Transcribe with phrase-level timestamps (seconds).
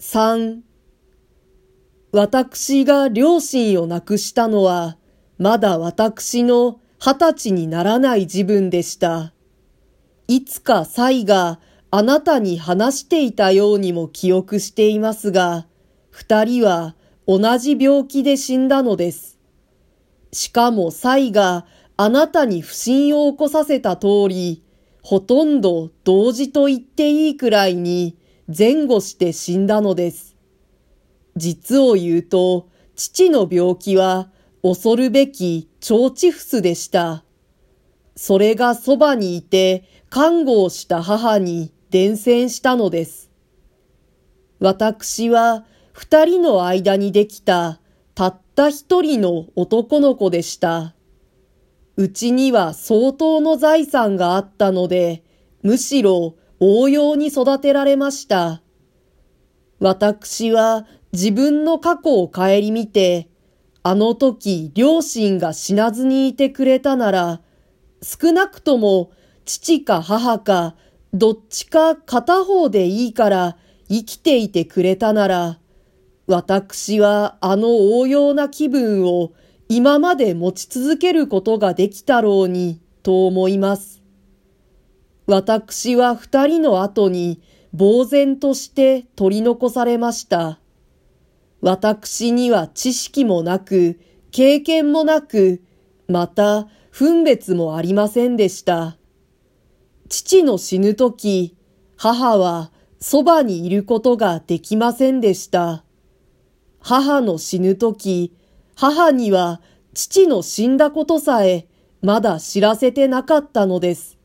[0.00, 0.60] 3
[2.12, 4.96] 私が両親を亡くしたのは、
[5.38, 9.34] まだ私の二十歳にならない自分でした。
[10.28, 11.58] いつか妻が
[11.90, 15.66] あなたに話していたようにも記憶していますが、
[16.10, 16.94] 二人は
[17.26, 19.36] 同じ病気で死んだのです。
[20.32, 24.62] しかも妻があなたに不信を起こさせた通り、
[25.02, 28.16] ほとんど同時と言っていいくらいに
[28.56, 30.34] 前後して死んだのです。
[31.36, 34.30] 実を言うと、父の病気は
[34.62, 37.24] 恐るべき腸チフスでした。
[38.16, 43.30] それがそばにいて看護をした母に伝染したのです。
[44.60, 47.80] 私は二人の間にできた
[48.14, 50.94] たった一人の男の子でした。
[51.96, 55.22] うちには相当の財産があったので、
[55.62, 58.62] むしろ応用に育てられました。
[59.80, 63.28] 私は自分の過去を顧みて、
[63.82, 67.40] あの時両親が死なずにいてくれたなら、
[68.02, 69.10] 少なくとも
[69.44, 70.74] 父か母か
[71.14, 73.56] どっちか片方でいいから
[73.88, 75.58] 生きていてくれたなら、
[76.26, 79.32] 私はあの応用な気分を
[79.68, 83.97] 今まで持ち続けることができたろうに、と思います。
[85.28, 87.42] 私は二人の後に
[87.76, 90.58] 呆然として取り残されました。
[91.60, 95.62] 私には知識もなく、経験もなく、
[96.08, 98.96] また分別もありませんでした。
[100.08, 101.54] 父の死ぬ時、
[101.98, 105.84] 母はそばにいることができませんでした。
[106.80, 108.34] 母の死ぬ時、
[108.74, 109.60] 母には
[109.92, 111.68] 父の死んだことさえ
[112.00, 114.17] まだ知らせてなかったのです。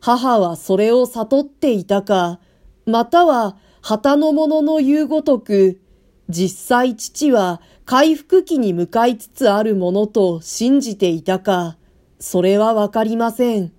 [0.00, 2.40] 母はそれを悟っていたか、
[2.86, 5.80] または旗の者の言うごとく、
[6.28, 11.76] 実際父は回復期に向かいつつあるものと信じていたか、
[12.20, 13.72] それはわかりません。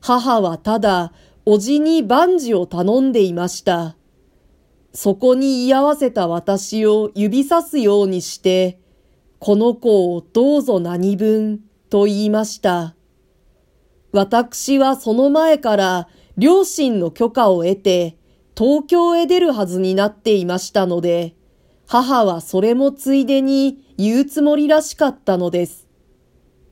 [0.00, 1.12] 母はただ、
[1.46, 3.96] おじに万事を頼んでいました。
[4.92, 8.80] そこに居合わせた私を指さすようにして、
[9.38, 11.60] この子をどうぞ何分
[11.90, 12.94] と言いました。
[14.14, 16.08] 私はその前から
[16.38, 18.16] 両親の許可を得て
[18.56, 21.34] 東京へ出るはずになっていましたので、
[21.88, 25.88] 母はそれもついでに言うつもりらしかったのです。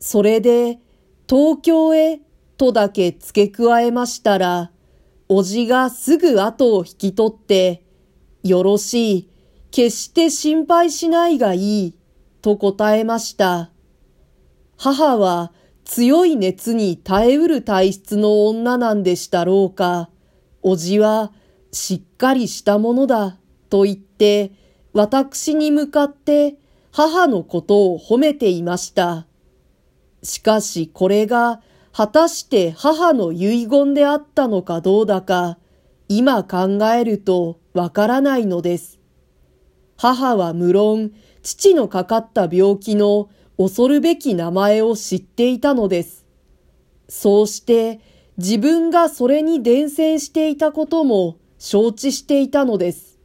[0.00, 0.78] それで、
[1.28, 2.20] 東京へ
[2.56, 4.70] とだけ付け加えましたら、
[5.28, 7.84] おじがすぐ後を引き取って、
[8.42, 9.30] よろしい、
[9.70, 11.94] 決して心配しないがいい、
[12.40, 13.70] と答えました。
[14.78, 15.52] 母は
[15.86, 20.10] 強い熱に耐えうる体質の女なんでしたろうか、
[20.60, 21.32] おじは
[21.70, 23.38] しっかりしたものだ、
[23.70, 24.50] と言って、
[24.92, 26.56] 私に向かって
[26.90, 29.26] 母のことを褒めていました。
[30.24, 35.56] しかしこれが果たして母の遺言であったのかどうだか、
[36.08, 38.98] 今考えるとわからないのです。
[39.96, 46.24] 母は無論、父のかかった病気の恐るべき名前を知っていたのです。
[47.08, 48.00] そうして
[48.36, 53.18] 自分がそれに伝染していたことも承知していたのです。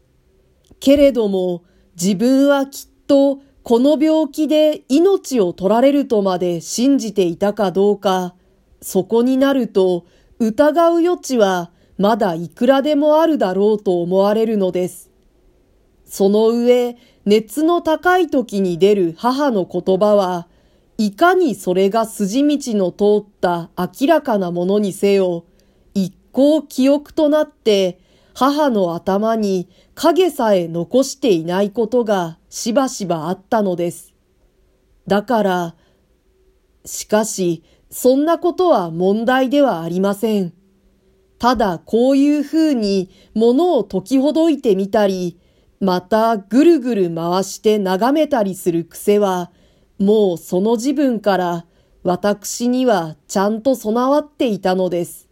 [0.80, 1.64] けれども
[2.02, 8.34] 自分はきっとこの病気で命を取られるとまで信じていたかどうか、
[8.81, 10.06] そこになると
[10.40, 15.12] 疑う余地はまだいくらでもあるだろうと思われるのです。
[16.06, 20.48] その上、熱の高い時に出る母の言葉は、
[20.98, 25.46] いかにそれが筋道の通った明らかなものにせよ、
[25.94, 28.00] 一向記憶となって
[28.34, 34.14] 母の頭に影さえ残していないことがしばしばあったのです。
[35.08, 35.76] だから、
[36.86, 40.53] しかし、そんなことは問題ではありません。
[41.38, 45.38] ただこういうふうに物を解きほどいてみたり、
[45.82, 49.52] またぐるぐる回して眺めたりする癖は、
[49.98, 51.66] もうその自分から
[52.04, 55.28] 私にはちゃんと備わっていたのです。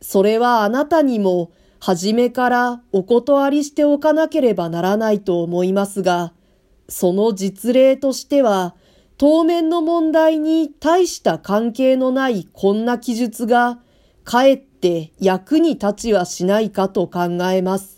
[0.00, 1.50] それはあなたにも
[1.80, 6.32] 初めからお断りしておかなければならないと思いますが、
[6.88, 8.76] その実例としては、
[9.16, 13.80] 当面の問題に大した関係のないこんな記述が、
[14.22, 17.97] かえって役に立ちはしないかと考えます。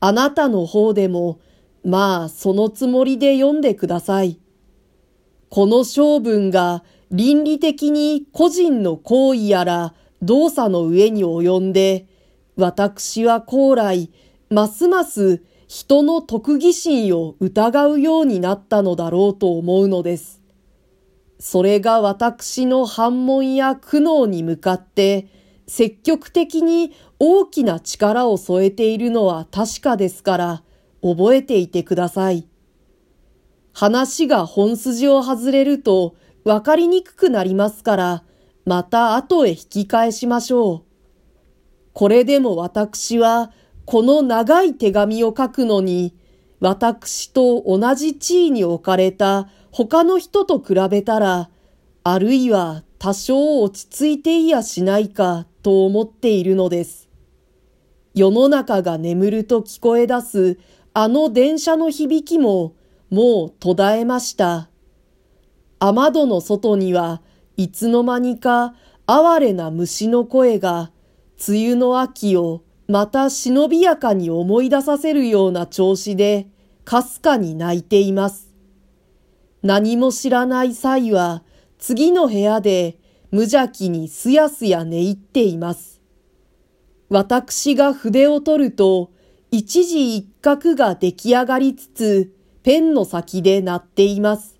[0.00, 1.40] あなたの方でも、
[1.84, 4.38] まあそのつもりで読んでください。
[5.50, 12.06] この性分が倫理的に個人の行為やら動作の上に及んで、
[12.56, 14.10] 私は高来、
[14.48, 20.42] ますます人の特技心を疑うようになったのだろうと思うのです。
[21.38, 25.28] それが私の反問や苦悩に向かって
[25.70, 30.62] 積極的に大きな力を添えているのは確かですから
[31.00, 32.48] 覚えていてください。
[33.72, 38.24] 話が本筋を外れるとわかりにくくなりますから
[38.66, 40.82] また後へ引き返しましょう。
[41.92, 43.52] これでも私は
[43.84, 46.16] この長い手紙を書くのに
[46.58, 51.48] 私と同じ地位に置かれた他の人と比べたら、
[52.02, 57.08] あるいは多少落ち着いていやしないかと思っているのです。
[58.14, 60.58] 世の中が眠ると聞こえ出す
[60.92, 62.74] あの電車の響きも
[63.10, 64.68] もう途絶えました。
[65.78, 67.22] 雨戸の外には
[67.56, 68.74] いつの間にか
[69.06, 70.90] 哀れな虫の声が
[71.48, 76.48] 梅雨の秋をまた忍びやかに思い出させるような調子で
[76.84, 78.52] かすかに泣いています。
[79.62, 81.42] 何も知らない際は
[81.78, 82.98] 次の部屋で
[83.30, 86.00] 無邪気にすやすや寝入っています。
[87.08, 89.10] 私が筆を取ると
[89.50, 94.58] 一時一角が出来上がりつつペンの先で鳴っています。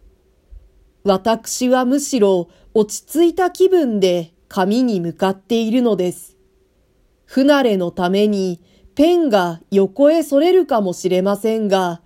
[1.04, 6.36] 私はむしろ落ち着いた気分で紙に向かっているのです。
[7.24, 8.60] 不慣れのために
[8.94, 12.02] ペンが横へそれるかもしれませんが、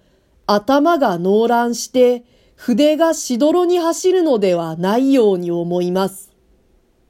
[0.47, 2.25] 頭が濃乱して
[2.55, 6.34] 筆がしどろに走るのではないように思います。